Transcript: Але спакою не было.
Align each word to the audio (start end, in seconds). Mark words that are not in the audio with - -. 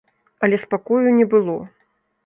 Але 0.47 0.57
спакою 0.63 1.13
не 1.21 1.29
было. 1.37 1.57